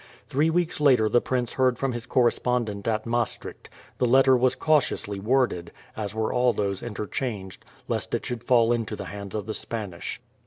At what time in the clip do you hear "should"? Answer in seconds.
8.25-8.43